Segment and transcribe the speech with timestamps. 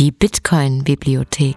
[0.00, 1.56] Die Bitcoin-Bibliothek.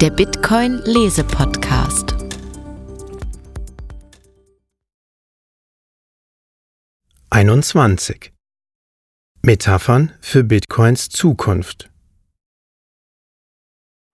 [0.00, 2.14] Der Bitcoin-Lese-Podcast.
[7.28, 8.32] Einundzwanzig
[9.44, 11.90] Metaphern für Bitcoins Zukunft.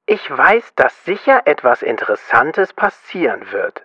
[0.07, 3.83] Ich weiß, dass sicher etwas Interessantes passieren wird.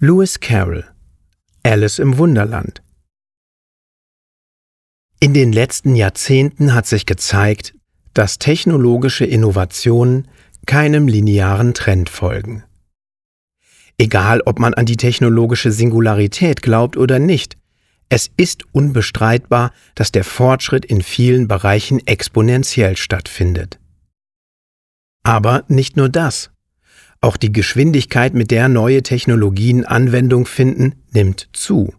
[0.00, 0.90] Lewis Carroll
[1.62, 2.82] Alice im Wunderland
[5.20, 7.74] In den letzten Jahrzehnten hat sich gezeigt,
[8.14, 10.28] dass technologische Innovationen
[10.64, 12.64] keinem linearen Trend folgen.
[13.98, 17.58] Egal, ob man an die technologische Singularität glaubt oder nicht,
[18.08, 23.80] es ist unbestreitbar, dass der Fortschritt in vielen Bereichen exponentiell stattfindet.
[25.24, 26.50] Aber nicht nur das.
[27.20, 31.94] Auch die Geschwindigkeit, mit der neue Technologien Anwendung finden, nimmt zu.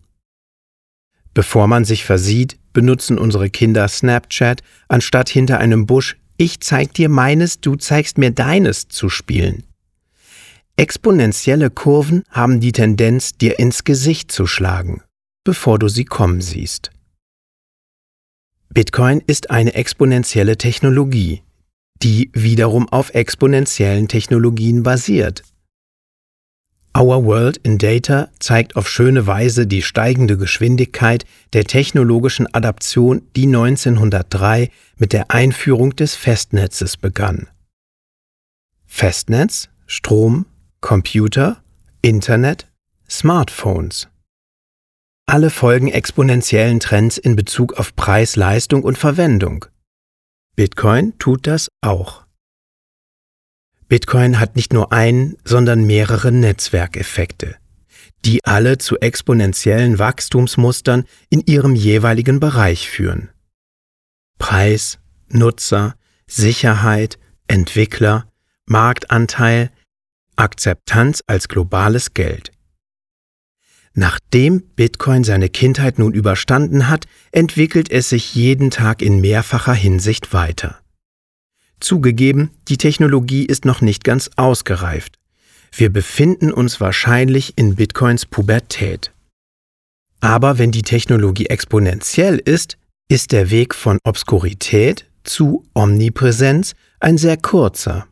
[1.34, 7.10] Bevor man sich versieht, benutzen unsere Kinder Snapchat, anstatt hinter einem Busch Ich zeig dir
[7.10, 9.64] meines, du zeigst mir deines zu spielen.
[10.78, 15.02] Exponentielle Kurven haben die Tendenz, dir ins Gesicht zu schlagen
[15.48, 16.92] bevor du sie kommen siehst.
[18.70, 21.42] Bitcoin ist eine exponentielle Technologie,
[22.04, 25.44] die wiederum auf exponentiellen Technologien basiert.
[26.94, 33.46] Our World in Data zeigt auf schöne Weise die steigende Geschwindigkeit der technologischen Adaption, die
[33.46, 37.48] 1903 mit der Einführung des Festnetzes begann.
[38.86, 40.46] Festnetz, Strom,
[40.82, 41.64] Computer,
[42.02, 42.68] Internet,
[43.10, 44.10] Smartphones.
[45.30, 49.66] Alle folgen exponentiellen Trends in Bezug auf Preis, Leistung und Verwendung.
[50.56, 52.26] Bitcoin tut das auch.
[53.90, 57.58] Bitcoin hat nicht nur einen, sondern mehrere Netzwerkeffekte,
[58.24, 63.30] die alle zu exponentiellen Wachstumsmustern in ihrem jeweiligen Bereich führen.
[64.40, 64.98] Preis,
[65.28, 67.20] Nutzer, Sicherheit,
[67.50, 68.32] Entwickler,
[68.66, 69.72] Marktanteil,
[70.38, 72.52] Akzeptanz als globales Geld.
[74.00, 80.34] Nachdem Bitcoin seine Kindheit nun überstanden hat, entwickelt es sich jeden Tag in mehrfacher Hinsicht
[80.34, 80.78] weiter.
[81.80, 85.18] Zugegeben, die Technologie ist noch nicht ganz ausgereift.
[85.72, 89.12] Wir befinden uns wahrscheinlich in Bitcoins Pubertät.
[90.20, 92.78] Aber wenn die Technologie exponentiell ist,
[93.10, 98.08] ist der Weg von Obskurität zu Omnipräsenz ein sehr kurzer.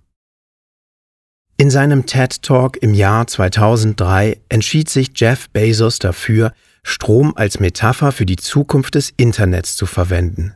[1.57, 8.11] In seinem TED Talk im Jahr 2003 entschied sich Jeff Bezos dafür, Strom als Metapher
[8.11, 10.53] für die Zukunft des Internets zu verwenden.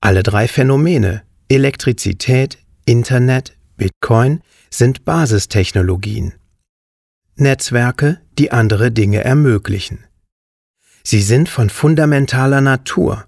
[0.00, 6.34] Alle drei Phänomene Elektrizität, Internet, Bitcoin sind Basistechnologien.
[7.36, 10.04] Netzwerke, die andere Dinge ermöglichen.
[11.04, 13.24] Sie sind von fundamentaler Natur,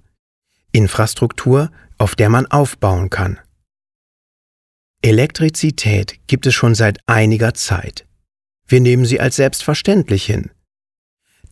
[0.73, 3.39] Infrastruktur, auf der man aufbauen kann.
[5.03, 8.07] Elektrizität gibt es schon seit einiger Zeit.
[8.69, 10.51] Wir nehmen sie als selbstverständlich hin.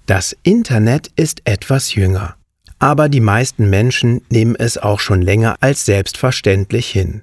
[0.06, 2.37] Das Internet ist etwas jünger,
[2.78, 7.22] aber die meisten Menschen nehmen es auch schon länger als selbstverständlich hin.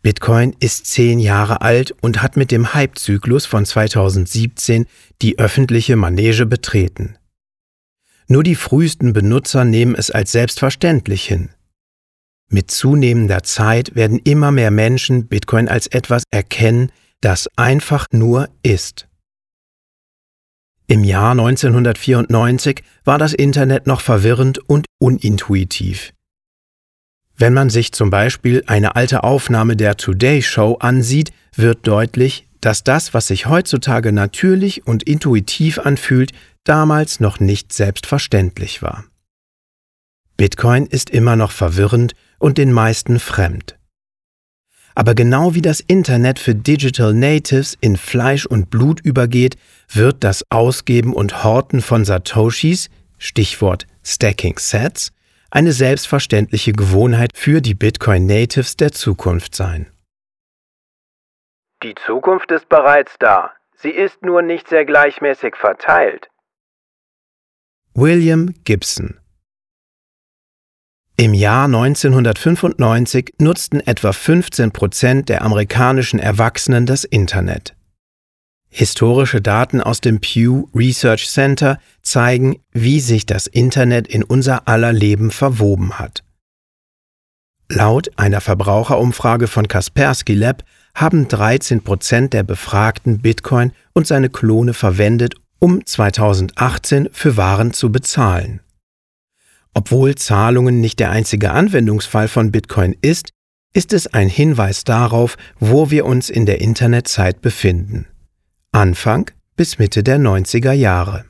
[0.00, 4.86] Bitcoin ist zehn Jahre alt und hat mit dem Hype-Zyklus von 2017
[5.20, 7.18] die öffentliche Manege betreten.
[8.28, 11.50] Nur die frühesten Benutzer nehmen es als selbstverständlich hin.
[12.50, 19.06] Mit zunehmender Zeit werden immer mehr Menschen Bitcoin als etwas erkennen, das einfach nur ist.
[20.86, 26.14] Im Jahr 1994 war das Internet noch verwirrend und unintuitiv.
[27.36, 32.82] Wenn man sich zum Beispiel eine alte Aufnahme der Today Show ansieht, wird deutlich, dass
[32.82, 36.32] das, was sich heutzutage natürlich und intuitiv anfühlt,
[36.64, 39.04] damals noch nicht selbstverständlich war.
[40.38, 43.76] Bitcoin ist immer noch verwirrend und den meisten fremd.
[44.94, 49.56] Aber genau wie das Internet für Digital Natives in Fleisch und Blut übergeht,
[49.92, 52.88] wird das Ausgeben und Horten von Satoshis,
[53.18, 55.10] Stichwort Stacking Sets,
[55.50, 59.90] eine selbstverständliche Gewohnheit für die Bitcoin Natives der Zukunft sein.
[61.82, 63.52] Die Zukunft ist bereits da.
[63.76, 66.28] Sie ist nur nicht sehr gleichmäßig verteilt.
[67.94, 69.18] William Gibson
[71.18, 77.74] im Jahr 1995 nutzten etwa 15 Prozent der amerikanischen Erwachsenen das Internet.
[78.70, 84.92] Historische Daten aus dem Pew Research Center zeigen, wie sich das Internet in unser aller
[84.92, 86.22] Leben verwoben hat.
[87.68, 90.62] Laut einer Verbraucherumfrage von Kaspersky Lab
[90.94, 97.90] haben 13 Prozent der Befragten Bitcoin und seine Klone verwendet, um 2018 für Waren zu
[97.90, 98.60] bezahlen.
[99.78, 103.30] Obwohl Zahlungen nicht der einzige Anwendungsfall von Bitcoin ist,
[103.72, 108.08] ist es ein Hinweis darauf, wo wir uns in der Internetzeit befinden.
[108.72, 111.26] Anfang bis Mitte der 90er Jahre.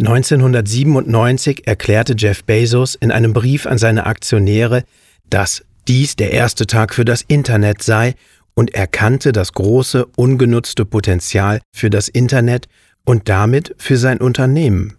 [0.00, 4.82] 1997 erklärte Jeff Bezos in einem Brief an seine Aktionäre,
[5.30, 8.16] dass dies der erste Tag für das Internet sei
[8.54, 12.66] und erkannte das große ungenutzte Potenzial für das Internet
[13.04, 14.97] und damit für sein Unternehmen.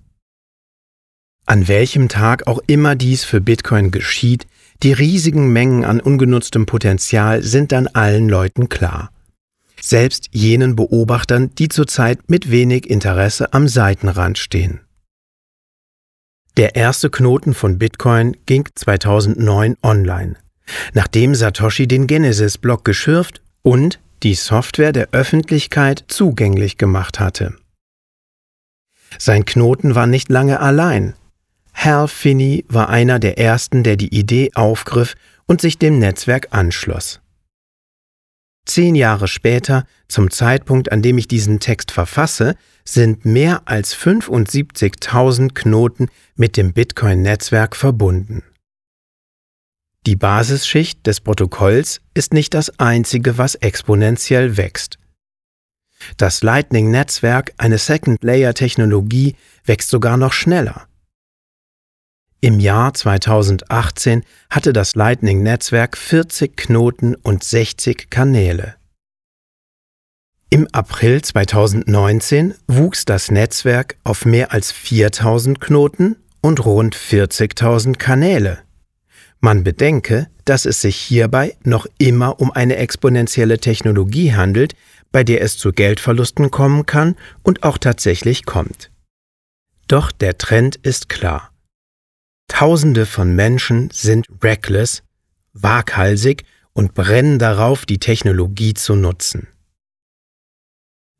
[1.45, 4.47] An welchem Tag auch immer dies für Bitcoin geschieht,
[4.83, 9.11] die riesigen Mengen an ungenutztem Potenzial sind dann allen Leuten klar.
[9.81, 14.81] Selbst jenen Beobachtern, die zurzeit mit wenig Interesse am Seitenrand stehen.
[16.57, 20.35] Der erste Knoten von Bitcoin ging 2009 online,
[20.93, 27.55] nachdem Satoshi den Genesis-Block geschürft und die Software der Öffentlichkeit zugänglich gemacht hatte.
[29.17, 31.13] Sein Knoten war nicht lange allein.
[31.81, 35.15] Hal Finney war einer der ersten, der die Idee aufgriff
[35.45, 37.21] und sich dem Netzwerk anschloss.
[38.65, 45.53] Zehn Jahre später, zum Zeitpunkt, an dem ich diesen Text verfasse, sind mehr als 75.000
[45.53, 48.43] Knoten mit dem Bitcoin-Netzwerk verbunden.
[50.05, 54.99] Die Basisschicht des Protokolls ist nicht das einzige, was exponentiell wächst.
[56.17, 60.88] Das Lightning-Netzwerk, eine Second-Layer-Technologie, wächst sogar noch schneller.
[62.41, 68.75] Im Jahr 2018 hatte das Lightning-Netzwerk 40 Knoten und 60 Kanäle.
[70.49, 78.59] Im April 2019 wuchs das Netzwerk auf mehr als 4000 Knoten und rund 40.000 Kanäle.
[79.41, 84.75] Man bedenke, dass es sich hierbei noch immer um eine exponentielle Technologie handelt,
[85.11, 88.91] bei der es zu Geldverlusten kommen kann und auch tatsächlich kommt.
[89.89, 91.51] Doch der Trend ist klar.
[92.49, 95.03] Tausende von Menschen sind reckless,
[95.53, 96.43] waghalsig
[96.73, 99.47] und brennen darauf, die Technologie zu nutzen.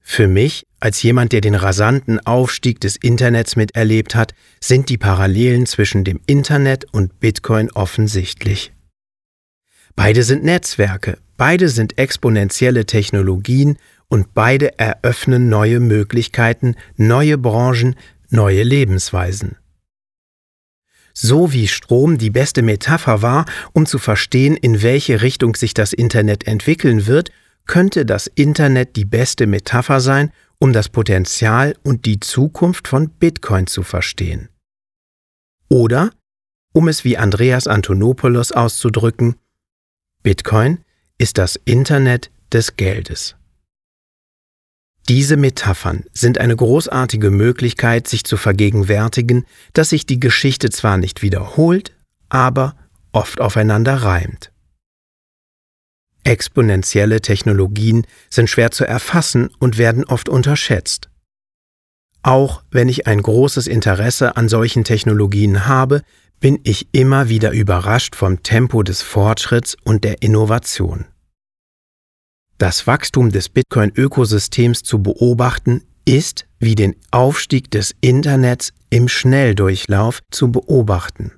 [0.01, 5.65] Für mich, als jemand, der den rasanten Aufstieg des Internets miterlebt hat, sind die Parallelen
[5.65, 8.73] zwischen dem Internet und Bitcoin offensichtlich.
[9.95, 13.77] Beide sind Netzwerke, beide sind exponentielle Technologien
[14.07, 17.95] und beide eröffnen neue Möglichkeiten, neue Branchen,
[18.29, 19.58] neue Lebensweisen
[21.13, 25.93] so wie Strom die beste Metapher war, um zu verstehen, in welche Richtung sich das
[25.93, 27.31] Internet entwickeln wird,
[27.65, 33.67] könnte das Internet die beste Metapher sein, um das Potenzial und die Zukunft von Bitcoin
[33.67, 34.49] zu verstehen.
[35.69, 36.11] Oder,
[36.73, 39.35] um es wie Andreas Antonopoulos auszudrücken,
[40.23, 40.79] Bitcoin
[41.17, 43.35] ist das Internet des Geldes.
[45.07, 51.21] Diese Metaphern sind eine großartige Möglichkeit, sich zu vergegenwärtigen, dass sich die Geschichte zwar nicht
[51.21, 51.95] wiederholt,
[52.29, 52.75] aber
[53.11, 54.51] oft aufeinander reimt.
[56.23, 61.09] Exponentielle Technologien sind schwer zu erfassen und werden oft unterschätzt.
[62.21, 66.01] Auch wenn ich ein großes Interesse an solchen Technologien habe,
[66.39, 71.05] bin ich immer wieder überrascht vom Tempo des Fortschritts und der Innovation.
[72.59, 80.51] Das Wachstum des Bitcoin-Ökosystems zu beobachten ist wie den Aufstieg des Internets im Schnelldurchlauf zu
[80.51, 81.31] beobachten.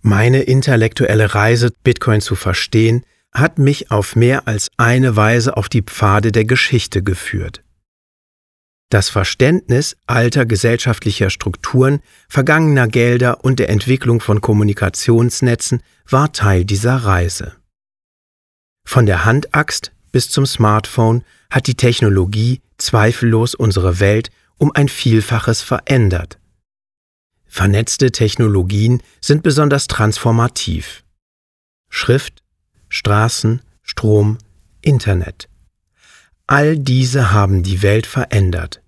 [0.00, 3.04] Meine intellektuelle Reise, Bitcoin zu verstehen,
[3.34, 7.62] hat mich auf mehr als eine Weise auf die Pfade der Geschichte geführt.
[8.88, 16.96] Das Verständnis alter gesellschaftlicher Strukturen, vergangener Gelder und der Entwicklung von Kommunikationsnetzen war Teil dieser
[16.96, 17.56] Reise.
[18.88, 25.60] Von der Handaxt bis zum Smartphone hat die Technologie zweifellos unsere Welt um ein Vielfaches
[25.60, 26.38] verändert.
[27.46, 31.02] Vernetzte Technologien sind besonders transformativ.
[31.90, 32.42] Schrift,
[32.88, 34.38] Straßen, Strom,
[34.80, 35.48] Internet.
[36.46, 38.82] All diese haben die Welt verändert.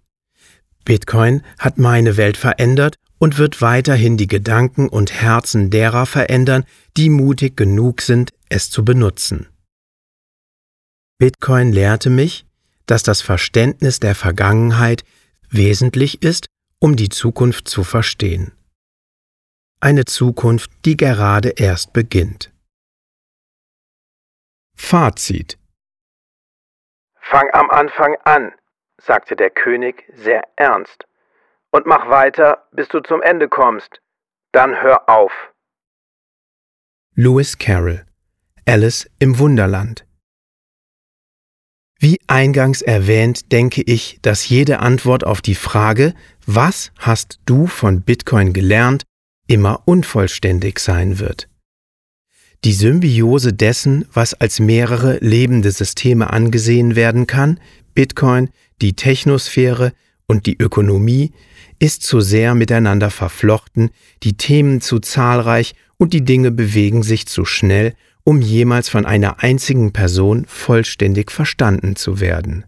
[0.84, 6.64] Bitcoin hat meine Welt verändert und wird weiterhin die Gedanken und Herzen derer verändern,
[6.96, 9.48] die mutig genug sind, es zu benutzen.
[11.20, 12.46] Bitcoin lehrte mich,
[12.86, 15.02] dass das Verständnis der Vergangenheit
[15.50, 16.46] wesentlich ist,
[16.78, 18.52] um die Zukunft zu verstehen.
[19.80, 22.52] Eine Zukunft, die gerade erst beginnt.
[24.76, 25.58] Fazit
[27.20, 28.52] Fang am Anfang an,
[28.96, 31.04] sagte der König sehr ernst,
[31.72, 34.00] und mach weiter, bis du zum Ende kommst.
[34.52, 35.32] Dann hör auf.
[37.16, 38.06] Lewis Carroll
[38.64, 40.07] Alice im Wunderland
[42.00, 46.14] Wie eingangs erwähnt, denke ich, dass jede Antwort auf die Frage,
[46.46, 49.02] was hast du von Bitcoin gelernt,
[49.48, 51.48] immer unvollständig sein wird.
[52.64, 57.58] Die Symbiose dessen, was als mehrere lebende Systeme angesehen werden kann,
[57.94, 58.50] Bitcoin,
[58.80, 59.92] die Technosphäre
[60.26, 61.32] und die Ökonomie,
[61.80, 63.90] ist zu sehr miteinander verflochten,
[64.22, 67.94] die Themen zu zahlreich und die Dinge bewegen sich zu schnell,
[68.24, 72.64] um jemals von einer einzigen Person vollständig verstanden zu werden.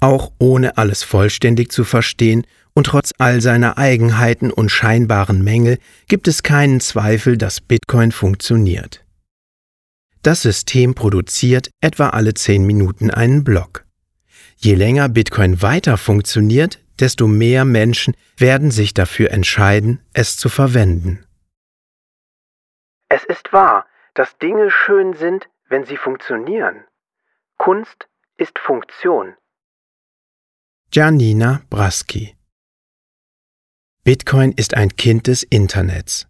[0.00, 6.28] Auch ohne alles vollständig zu verstehen und trotz all seiner Eigenheiten und scheinbaren Mängel gibt
[6.28, 9.04] es keinen Zweifel, dass Bitcoin funktioniert.
[10.22, 13.84] Das System produziert etwa alle 10 Minuten einen Block.
[14.56, 21.23] Je länger Bitcoin weiter funktioniert, desto mehr Menschen werden sich dafür entscheiden, es zu verwenden.
[23.16, 26.82] Es ist wahr, dass Dinge schön sind, wenn sie funktionieren.
[27.58, 29.36] Kunst ist Funktion.
[30.92, 32.34] Janina Braski
[34.02, 36.26] Bitcoin ist ein Kind des Internets.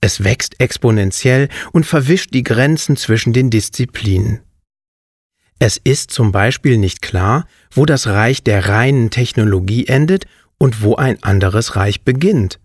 [0.00, 4.44] Es wächst exponentiell und verwischt die Grenzen zwischen den Disziplinen.
[5.58, 10.26] Es ist zum Beispiel nicht klar, wo das Reich der reinen Technologie endet
[10.56, 12.60] und wo ein anderes Reich beginnt.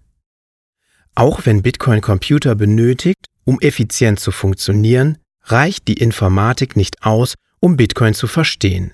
[1.15, 7.77] Auch wenn Bitcoin Computer benötigt, um effizient zu funktionieren, reicht die Informatik nicht aus, um
[7.77, 8.91] Bitcoin zu verstehen.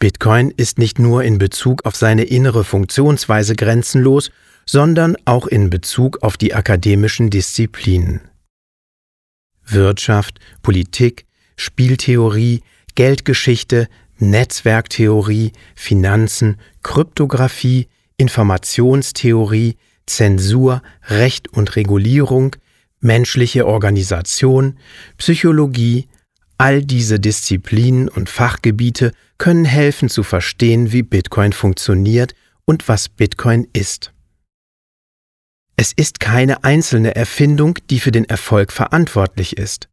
[0.00, 4.32] Bitcoin ist nicht nur in Bezug auf seine innere Funktionsweise grenzenlos,
[4.66, 8.22] sondern auch in Bezug auf die akademischen Disziplinen.
[9.64, 12.62] Wirtschaft, Politik, Spieltheorie,
[12.96, 17.86] Geldgeschichte, Netzwerktheorie, Finanzen, Kryptographie,
[18.16, 22.56] Informationstheorie, Zensur, Recht und Regulierung,
[23.00, 24.78] menschliche Organisation,
[25.18, 26.08] Psychologie,
[26.58, 32.34] all diese Disziplinen und Fachgebiete können helfen zu verstehen, wie Bitcoin funktioniert
[32.64, 34.12] und was Bitcoin ist.
[35.76, 39.88] Es ist keine einzelne Erfindung, die für den Erfolg verantwortlich ist.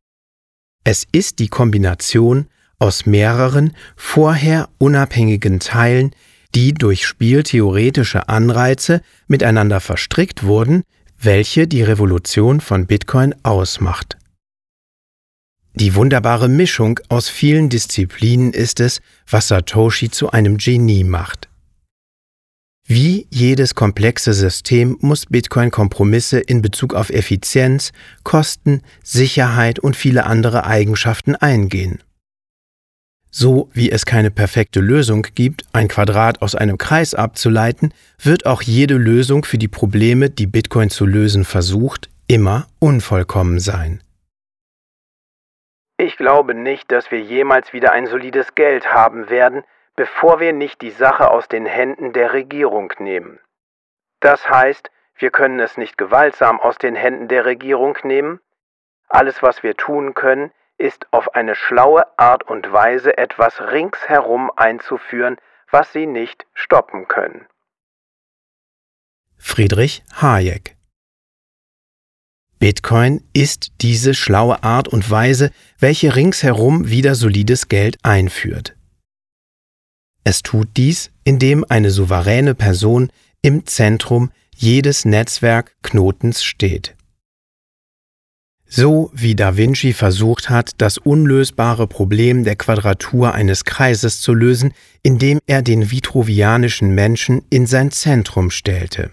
[0.86, 2.48] Es ist die Kombination
[2.80, 6.12] aus mehreren vorher unabhängigen Teilen,
[6.56, 10.84] die durch spieltheoretische Anreize miteinander verstrickt wurden,
[11.24, 14.18] welche die Revolution von Bitcoin ausmacht.
[15.74, 21.50] Die wunderbare Mischung aus vielen Disziplinen ist es, was Satoshi zu einem Genie macht.
[22.86, 30.26] Wie jedes komplexe System muss Bitcoin Kompromisse in Bezug auf Effizienz, Kosten, Sicherheit und viele
[30.26, 32.00] andere Eigenschaften eingehen.
[33.36, 38.62] So wie es keine perfekte Lösung gibt, ein Quadrat aus einem Kreis abzuleiten, wird auch
[38.62, 44.04] jede Lösung für die Probleme, die Bitcoin zu lösen versucht, immer unvollkommen sein.
[45.98, 49.64] Ich glaube nicht, dass wir jemals wieder ein solides Geld haben werden,
[49.96, 53.40] bevor wir nicht die Sache aus den Händen der Regierung nehmen.
[54.20, 58.40] Das heißt, wir können es nicht gewaltsam aus den Händen der Regierung nehmen.
[59.10, 65.38] Alles, was wir tun können, ist auf eine schlaue Art und Weise etwas ringsherum einzuführen,
[65.72, 67.48] was sie nicht stoppen können.
[69.38, 70.76] Friedrich Hayek
[72.60, 78.78] Bitcoin ist diese schlaue Art und Weise, welche ringsherum wieder solides Geld einführt.
[80.24, 83.12] Es tut dies, indem eine souveräne Person
[83.42, 86.96] im Zentrum jedes Netzwerkknotens steht.
[88.76, 94.74] So wie Da Vinci versucht hat, das unlösbare Problem der Quadratur eines Kreises zu lösen,
[95.04, 99.12] indem er den vitruvianischen Menschen in sein Zentrum stellte.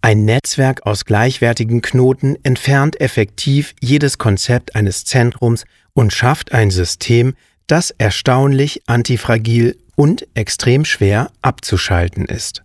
[0.00, 7.34] Ein Netzwerk aus gleichwertigen Knoten entfernt effektiv jedes Konzept eines Zentrums und schafft ein System,
[7.66, 12.64] das erstaunlich antifragil und extrem schwer abzuschalten ist.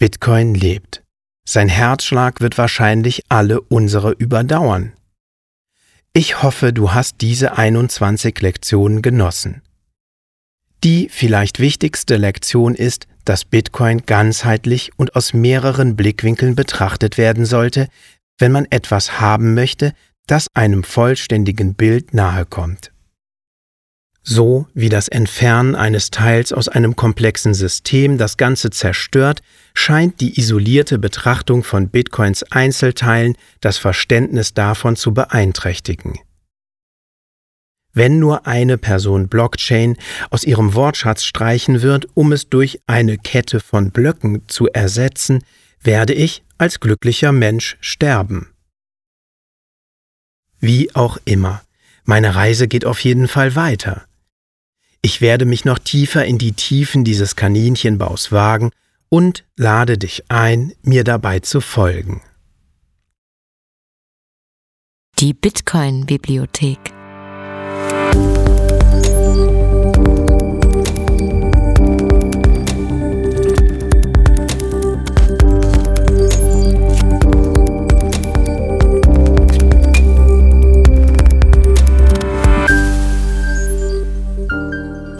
[0.00, 1.03] Bitcoin lebt.
[1.46, 4.92] Sein Herzschlag wird wahrscheinlich alle unsere überdauern.
[6.14, 9.62] Ich hoffe, du hast diese 21 Lektionen genossen.
[10.82, 17.88] Die vielleicht wichtigste Lektion ist, dass Bitcoin ganzheitlich und aus mehreren Blickwinkeln betrachtet werden sollte,
[18.38, 19.94] wenn man etwas haben möchte,
[20.26, 22.93] das einem vollständigen Bild nahekommt.
[24.26, 29.42] So wie das Entfernen eines Teils aus einem komplexen System das Ganze zerstört,
[29.74, 36.18] scheint die isolierte Betrachtung von Bitcoins Einzelteilen das Verständnis davon zu beeinträchtigen.
[37.96, 39.96] wenn nur eine Person Blockchain
[40.30, 45.44] aus ihrem Wortschatz streichen wird, um es durch eine Kette von Blöcken zu ersetzen,
[45.80, 48.48] werde ich als glücklicher Mensch sterben.
[50.58, 51.62] Wie auch immer,
[52.04, 54.06] meine Reise geht auf jeden Fall weiter.
[55.04, 58.70] Ich werde mich noch tiefer in die Tiefen dieses Kaninchenbaus wagen
[59.10, 62.22] und lade dich ein, mir dabei zu folgen.
[65.18, 66.78] Die Bitcoin-Bibliothek.